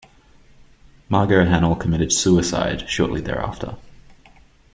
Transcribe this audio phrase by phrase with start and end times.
[1.09, 3.77] Margot Hanel committed suicide shortly thereafter.